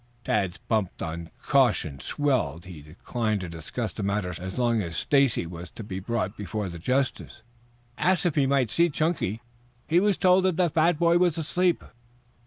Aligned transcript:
Tad's 0.23 0.57
bump 0.57 0.99
of 0.99 1.29
caution 1.37 1.99
swelled. 1.99 2.65
He 2.65 2.81
declined 2.81 3.41
to 3.41 3.49
discuss 3.49 3.91
the 3.91 4.01
matter 4.01 4.33
so 4.33 4.49
long 4.57 4.81
as 4.81 4.95
Stacy 4.97 5.45
was 5.45 5.69
to 5.69 5.83
be 5.83 5.99
brought 5.99 6.35
before 6.35 6.69
the 6.69 6.79
justice. 6.79 7.43
He 7.95 8.01
asked 8.05 8.25
if 8.25 8.33
he 8.33 8.47
might 8.47 8.71
see 8.71 8.89
Chunky, 8.89 9.41
and 9.91 10.01
was 10.01 10.17
told 10.17 10.45
that 10.45 10.57
the 10.57 10.71
fat 10.71 10.97
boy 10.97 11.19
was 11.19 11.37
asleep. 11.37 11.83